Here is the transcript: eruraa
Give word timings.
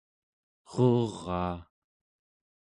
eruraa 0.79 1.57